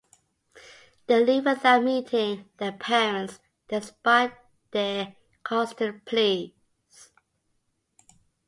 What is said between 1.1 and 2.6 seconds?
leave without meeting